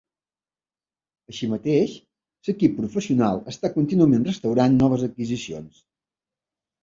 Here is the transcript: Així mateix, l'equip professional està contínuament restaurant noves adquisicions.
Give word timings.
Així 1.31 1.49
mateix, 1.49 1.91
l'equip 2.47 2.73
professional 2.79 3.43
està 3.53 3.71
contínuament 3.75 4.25
restaurant 4.29 4.79
noves 4.79 5.03
adquisicions. 5.09 5.77